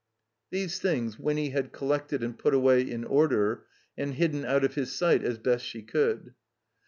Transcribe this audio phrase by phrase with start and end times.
[0.49, 3.65] These things Winny had collected and put away in order,
[3.95, 6.33] and hidden out of his sight as best she could.